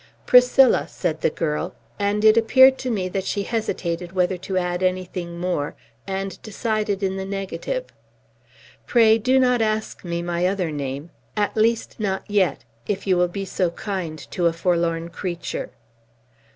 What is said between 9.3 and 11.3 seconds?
not ask me my other name,